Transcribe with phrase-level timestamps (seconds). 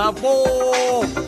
[0.00, 1.27] C'est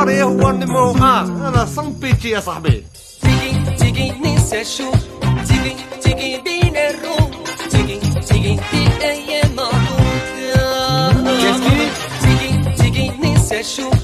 [0.00, 0.94] Agora eu vou de mão.
[0.96, 2.86] Ela só um pitinho, sabe?
[3.20, 4.90] Tiguin, tiguin, nem se é chu.
[5.46, 7.30] Tiguin, tiguin, bem é ru.
[7.68, 9.70] Tiguin, tiguin, tiguin, é mal.
[12.18, 13.99] Tiguin, tiguin, nem se é chu.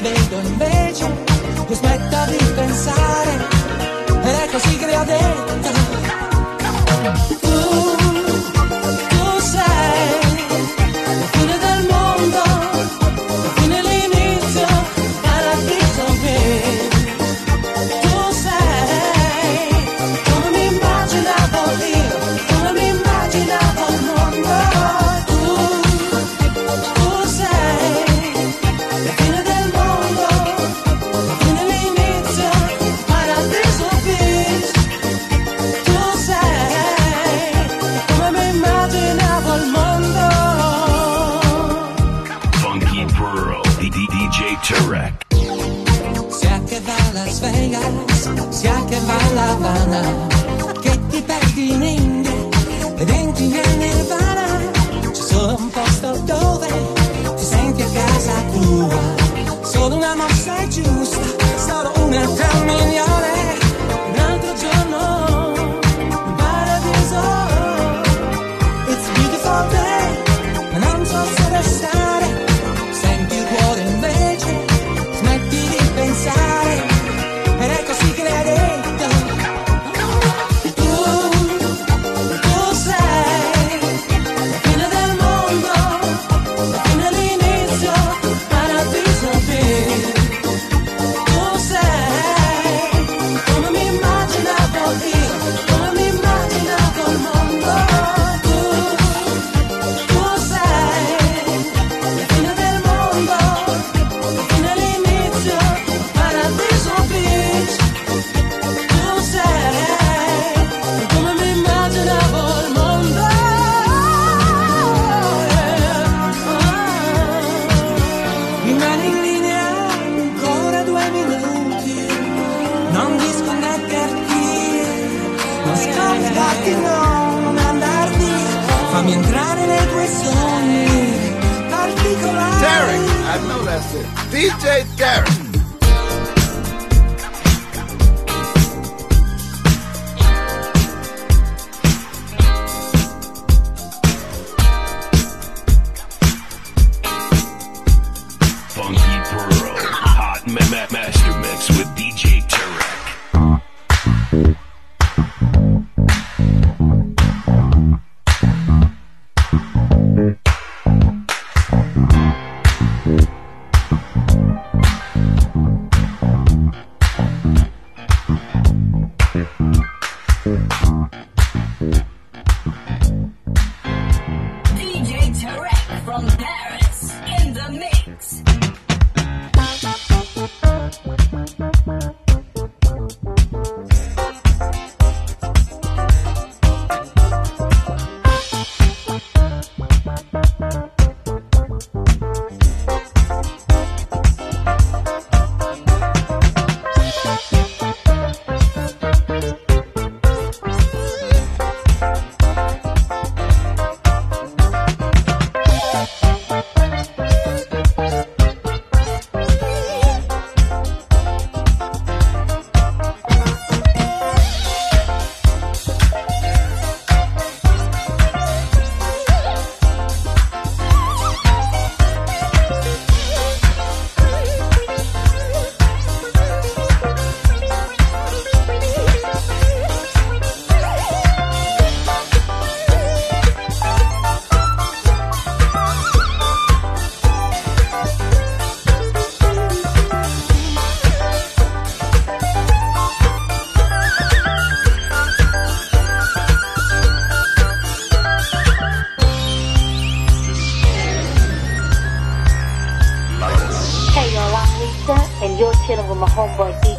[0.00, 1.06] vedo invece,
[1.68, 3.48] mi smetta di pensare,
[4.22, 5.87] è così che.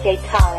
[0.10, 0.59] DJ Khaled.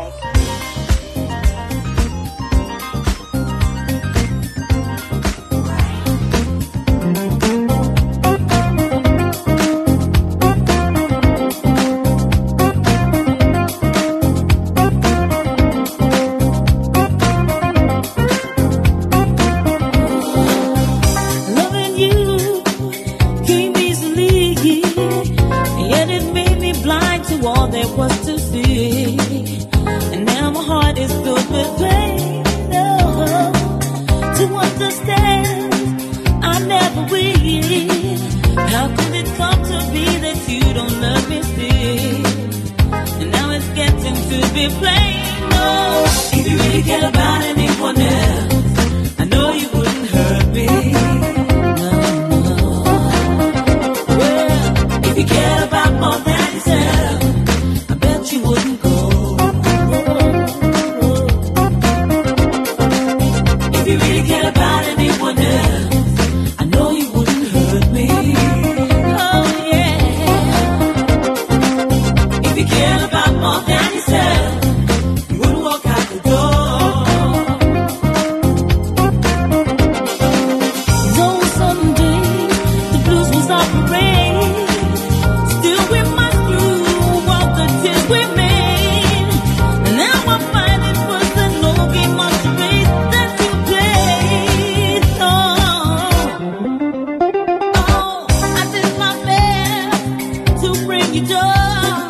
[101.13, 102.09] you done?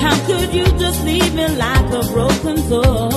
[0.00, 3.08] How could you just leave me like a broken toy?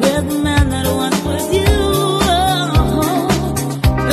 [0.00, 1.66] With the man that once was you.
[2.32, 3.28] Oh,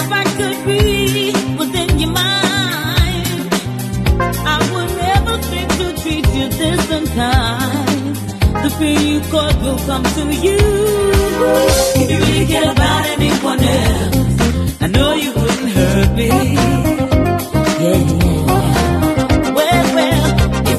[0.02, 3.48] if I could be within your mind,
[4.54, 8.16] I would never think to treat you this unkind.
[8.64, 10.60] The fear you caught will come to you.
[12.00, 16.28] If you really care about anyone else, I know you wouldn't hurt me.
[17.80, 18.27] Yeah.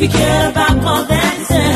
[0.00, 1.67] If you care about more than sex.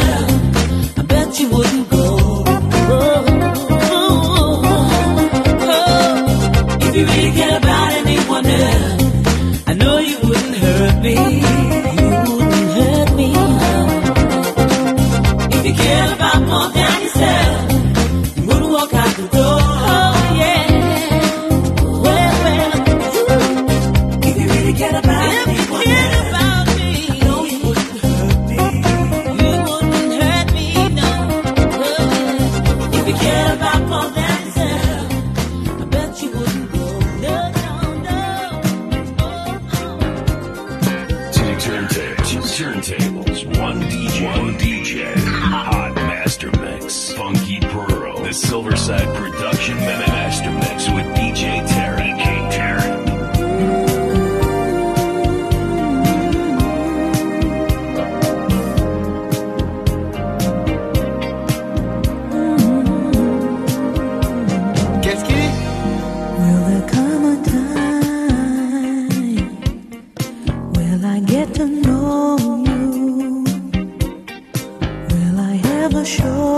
[75.82, 76.51] never show.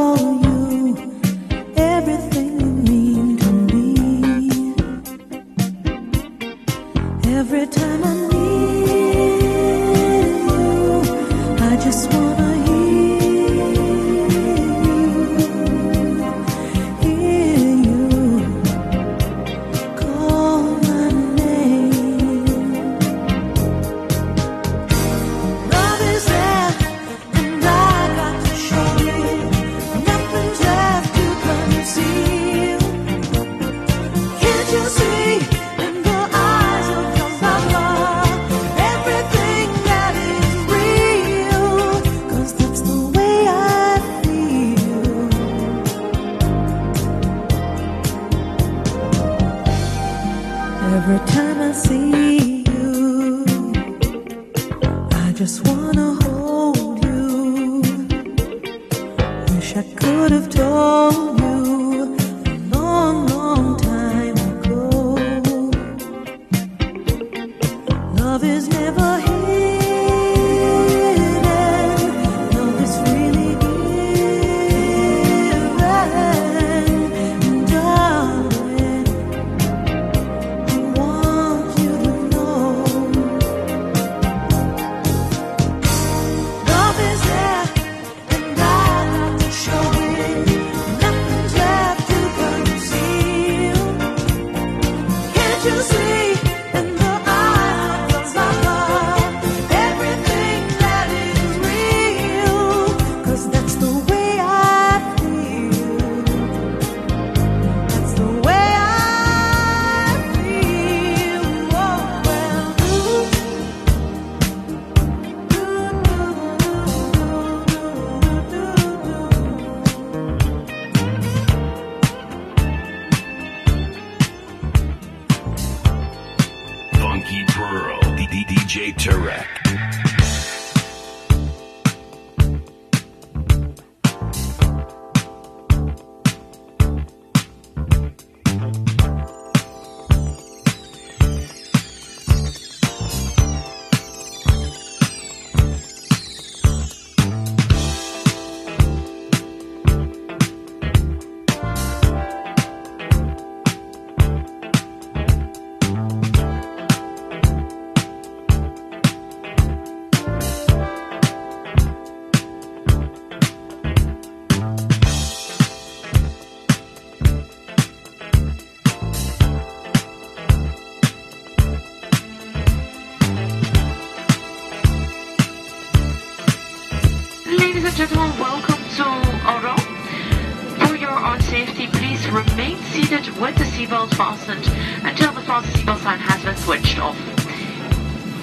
[182.94, 184.64] proceeded with the seatbelt fastened
[185.04, 187.18] until the fasten seatbelt sign has been switched off.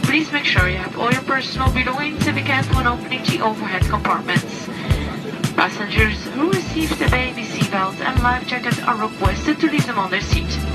[0.04, 3.40] Please make sure you have all your personal belongings in be careful when opening the
[3.40, 4.68] overhead compartments.
[5.56, 10.12] Passengers who received the baby seatbelt and life jacket are requested to leave them on
[10.12, 10.71] their seat.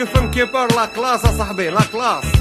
[0.00, 2.39] كيف مكبر لا كلاس أصاحبي لا كلاس.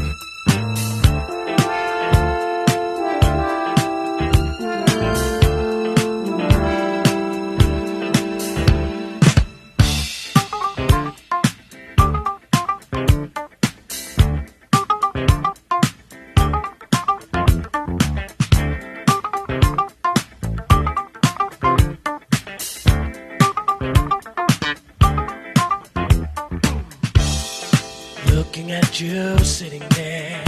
[29.02, 30.44] you sitting there,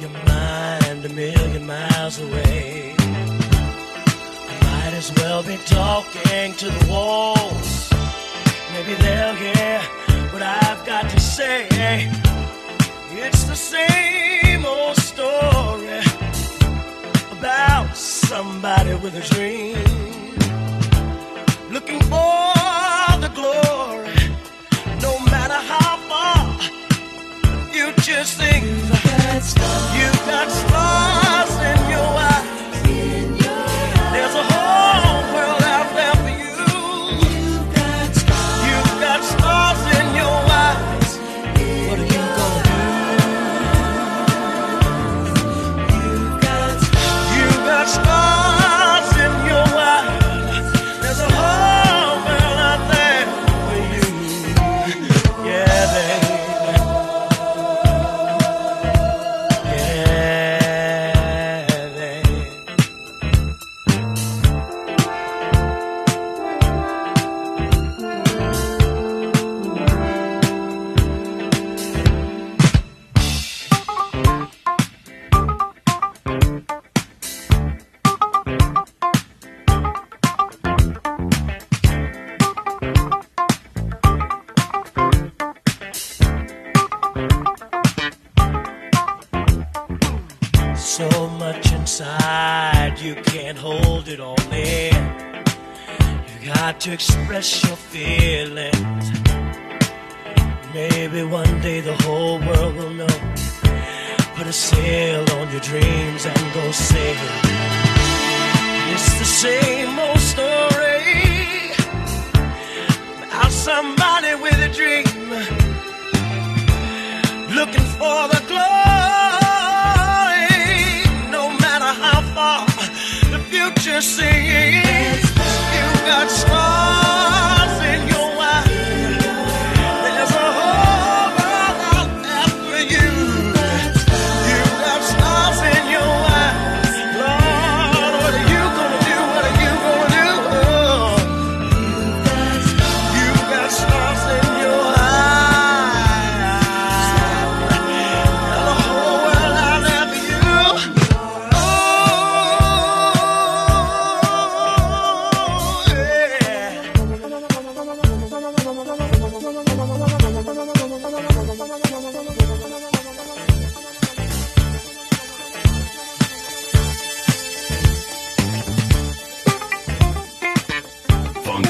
[0.00, 2.94] your mind a million miles away.
[2.98, 7.92] I might as well be talking to the walls.
[8.72, 9.78] Maybe they'll hear
[10.32, 11.68] what I've got to say.
[13.10, 16.00] It's the same old story
[17.32, 19.63] about somebody with a dream.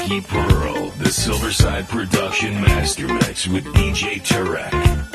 [0.05, 5.14] Pearl, the Silverside Production Master Mix with DJ Tarek.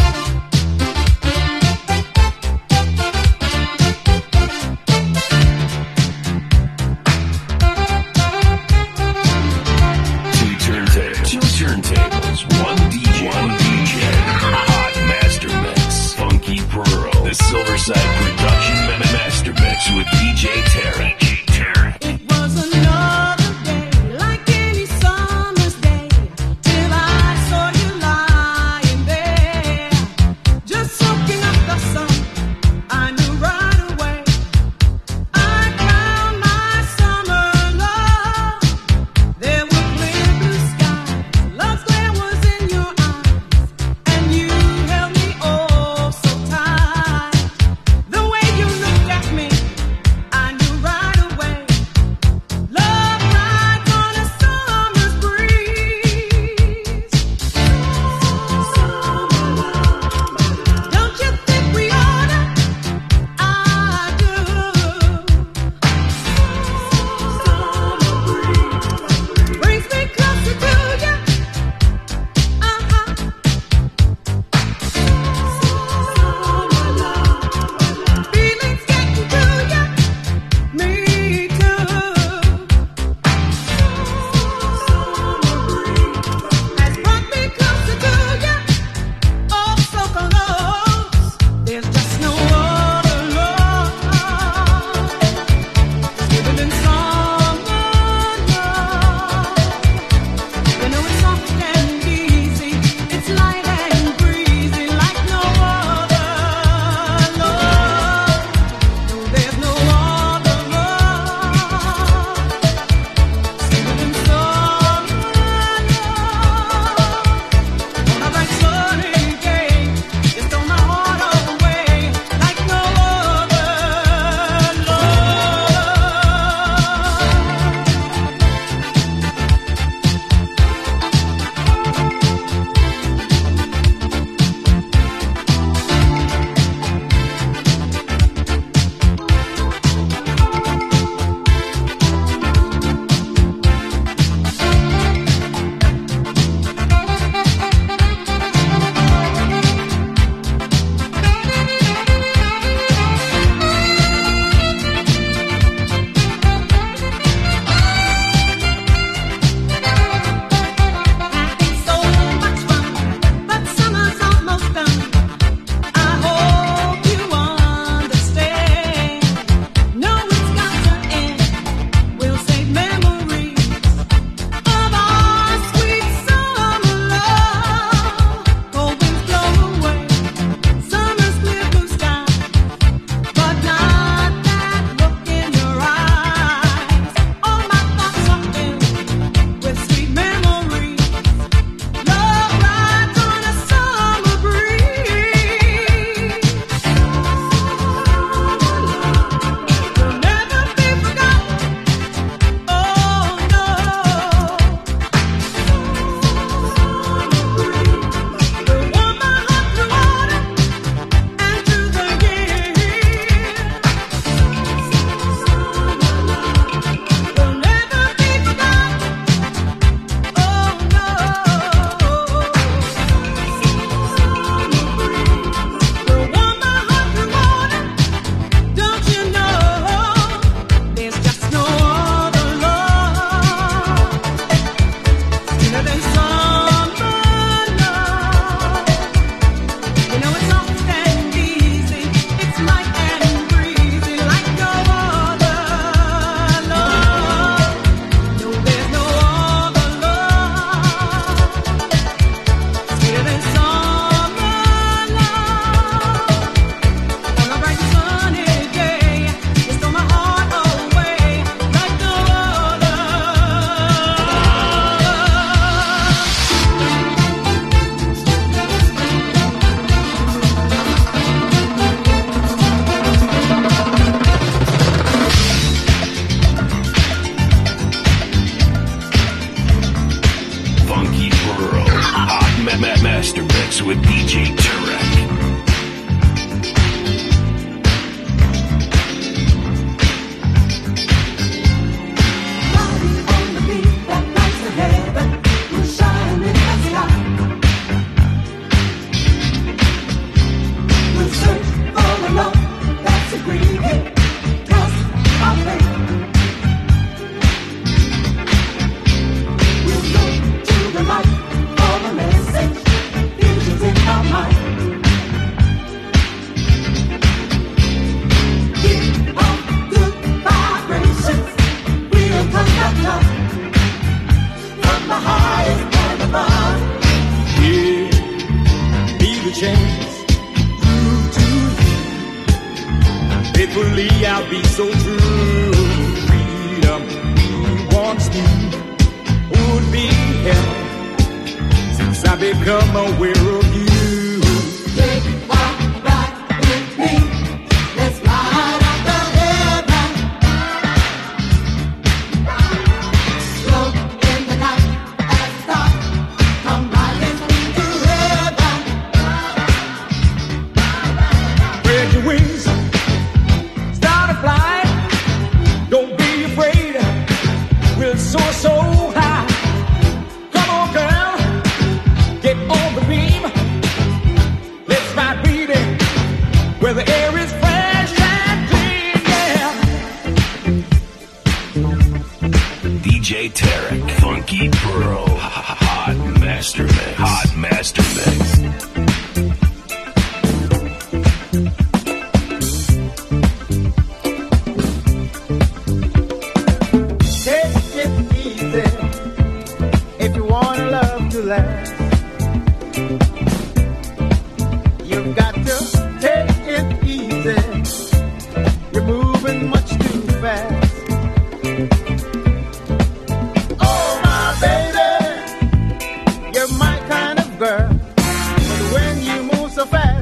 [419.81, 420.20] so fast.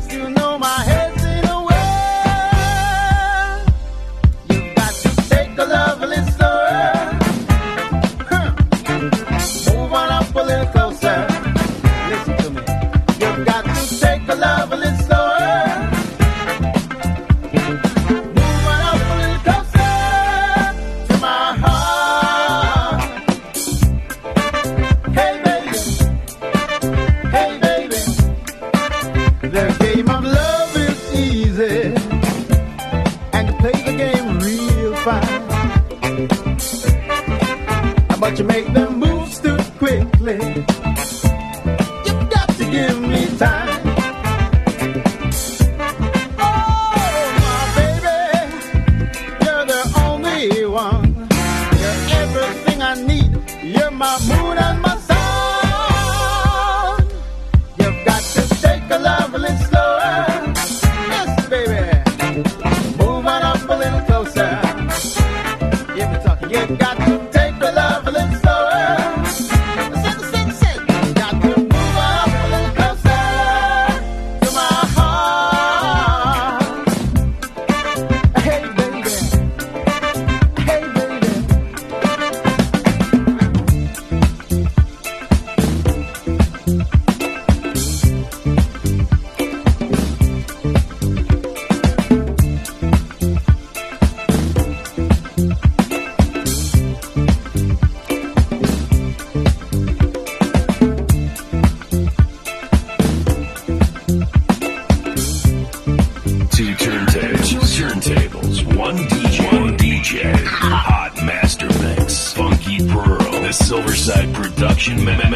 [114.90, 115.29] Nation Minute.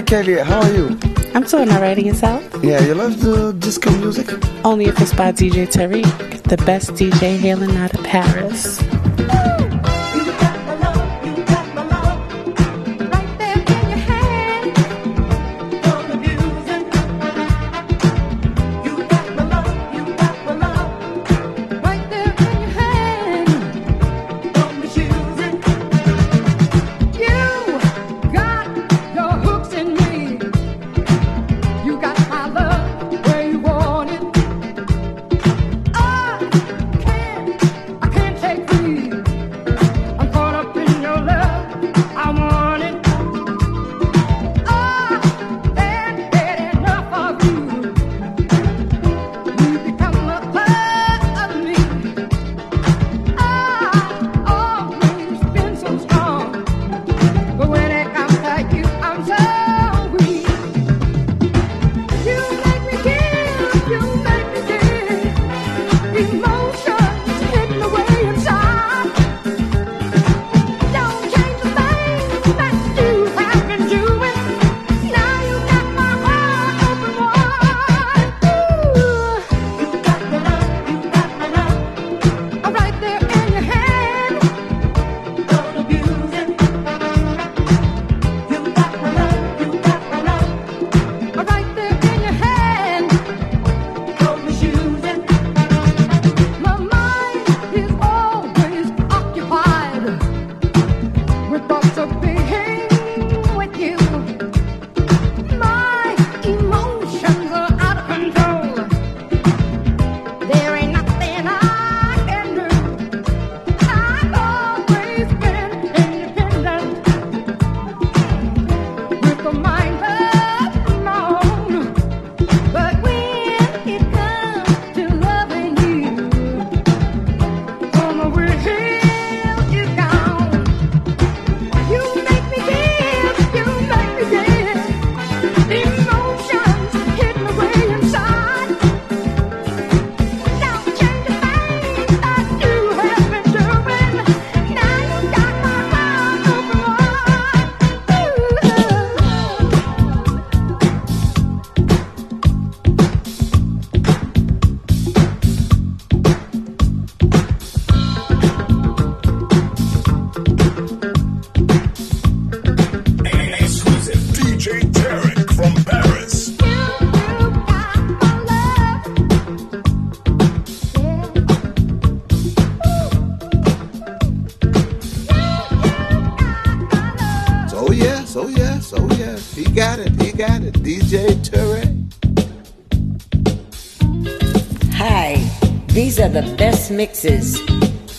[0.00, 0.98] Hey, Kelly, how are you?
[1.34, 2.42] I'm doing alright yourself.
[2.62, 4.32] Yeah, you love the disco music?
[4.64, 8.78] Only if it's by DJ Tarek, the best DJ hailing out of Paris.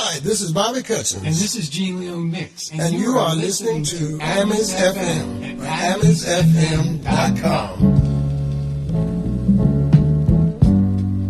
[0.00, 1.24] Hi, this is Bobby Cutchins.
[1.24, 2.70] And this is Gene Leo Mix.
[2.70, 7.02] And, and you, you, are, are listening, listening, to Amis FM at amisfm.com.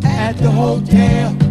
[0.04, 1.47] At the hotel.